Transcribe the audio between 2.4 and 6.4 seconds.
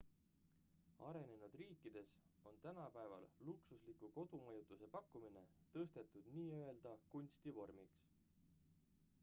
on tänapäeval luksusliku kodumajutuse pakkumine tõstetud